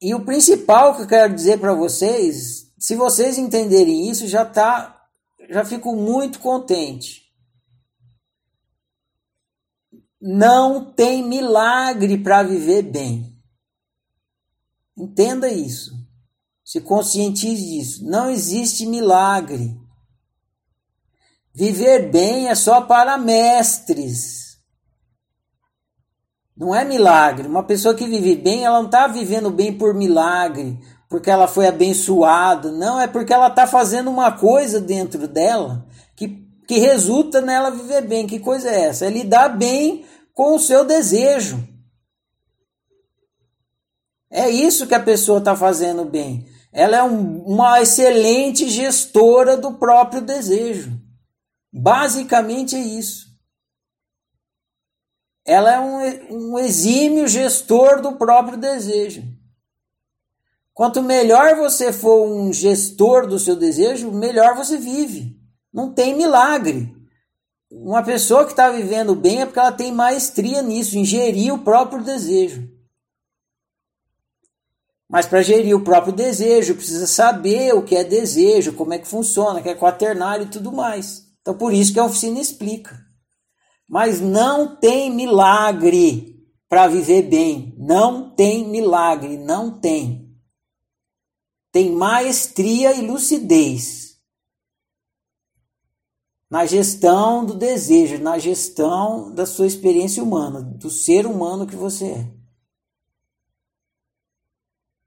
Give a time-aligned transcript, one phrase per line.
[0.00, 5.06] E o principal que eu quero dizer para vocês, se vocês entenderem isso, já tá,
[5.48, 7.26] já fico muito contente.
[10.20, 13.36] Não tem milagre para viver bem.
[14.96, 15.94] Entenda isso.
[16.64, 18.04] Se conscientize disso.
[18.04, 19.78] Não existe milagre.
[21.54, 24.35] Viver bem é só para mestres.
[26.56, 27.46] Não é milagre.
[27.46, 31.66] Uma pessoa que vive bem, ela não está vivendo bem por milagre, porque ela foi
[31.66, 32.72] abençoada.
[32.72, 36.28] Não, é porque ela está fazendo uma coisa dentro dela que,
[36.66, 38.26] que resulta nela viver bem.
[38.26, 39.06] Que coisa é essa?
[39.06, 41.62] É lidar bem com o seu desejo.
[44.30, 46.46] É isso que a pessoa está fazendo bem.
[46.72, 50.92] Ela é um, uma excelente gestora do próprio desejo.
[51.72, 53.25] Basicamente é isso.
[55.46, 59.22] Ela é um, um exímio gestor do próprio desejo.
[60.74, 65.40] Quanto melhor você for um gestor do seu desejo, melhor você vive.
[65.72, 66.94] Não tem milagre.
[67.70, 72.02] Uma pessoa que está vivendo bem é porque ela tem maestria nisso, ingerir o próprio
[72.02, 72.68] desejo.
[75.08, 79.06] Mas para gerir o próprio desejo, precisa saber o que é desejo, como é que
[79.06, 81.24] funciona, que é quaternário e tudo mais.
[81.40, 83.05] Então por isso que a oficina explica.
[83.88, 87.74] Mas não tem milagre para viver bem.
[87.78, 90.36] Não tem milagre, não tem.
[91.70, 94.06] Tem maestria e lucidez
[96.48, 102.06] na gestão do desejo, na gestão da sua experiência humana, do ser humano que você
[102.06, 102.32] é.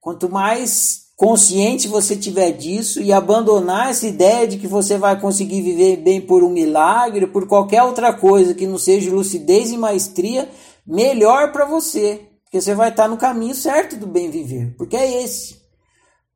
[0.00, 5.60] Quanto mais consciente você tiver disso e abandonar essa ideia de que você vai conseguir
[5.60, 10.48] viver bem por um milagre, por qualquer outra coisa que não seja lucidez e maestria,
[10.86, 15.22] melhor para você, porque você vai estar no caminho certo do bem viver, porque é
[15.22, 15.60] esse.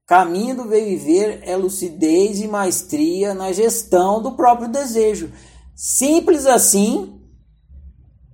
[0.06, 5.32] Caminho do bem viver é lucidez e maestria na gestão do próprio desejo.
[5.74, 7.18] Simples assim,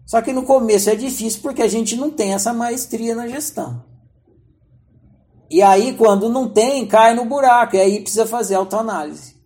[0.04, 3.88] só que no começo é difícil porque a gente não tem essa maestria na gestão.
[5.50, 7.74] E aí, quando não tem, cai no buraco.
[7.74, 9.40] E aí precisa fazer autoanálise.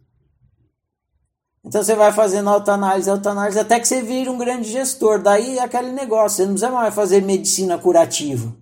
[1.64, 5.22] Então você vai fazendo autoanálise, autoanálise, até que você vira um grande gestor.
[5.22, 8.54] Daí é aquele negócio, você não precisa mais fazer medicina curativa.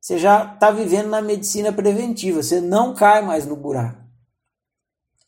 [0.00, 4.02] Você já está vivendo na medicina preventiva, você não cai mais no buraco.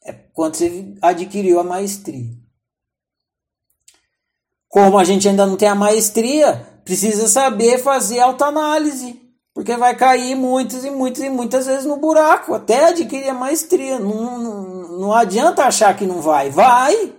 [0.03, 2.31] É quando você adquiriu a maestria.
[4.69, 9.28] Como a gente ainda não tem a maestria, precisa saber fazer autoanálise.
[9.59, 13.99] Porque vai cair muitas e muitas e muitas vezes no buraco, até adquirir a maestria.
[13.99, 17.13] Não, não, não adianta achar que não vai, vai.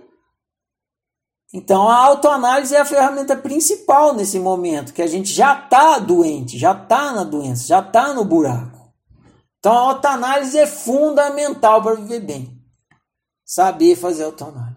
[1.52, 6.56] Então a autoanálise é a ferramenta principal nesse momento, que a gente já está doente,
[6.56, 8.90] já está na doença, já está no buraco.
[9.58, 12.58] Então a autoanálise é fundamental para viver bem.
[13.44, 14.69] Saber fazer autoanálise.